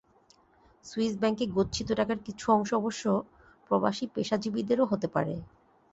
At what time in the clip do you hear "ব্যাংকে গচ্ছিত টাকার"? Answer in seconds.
1.17-2.19